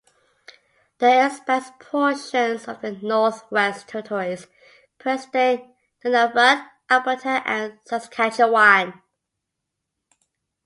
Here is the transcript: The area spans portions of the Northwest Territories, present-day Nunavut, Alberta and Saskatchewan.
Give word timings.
The 0.97 1.05
area 1.05 1.29
spans 1.29 1.69
portions 1.79 2.67
of 2.67 2.81
the 2.81 2.91
Northwest 3.03 3.87
Territories, 3.87 4.47
present-day 4.97 5.75
Nunavut, 6.03 6.67
Alberta 6.89 7.43
and 7.45 7.77
Saskatchewan. 7.85 8.99